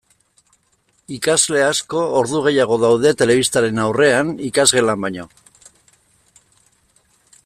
Ikasle 1.17 1.59
asko 1.65 2.01
ordu 2.21 2.41
gehiago 2.47 2.79
daude 2.85 3.11
telebistaren 3.19 3.83
aurrean 3.85 4.31
ikasgelan 4.49 5.05
baino. 5.05 5.29